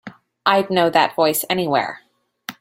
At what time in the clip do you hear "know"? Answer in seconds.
0.71-0.89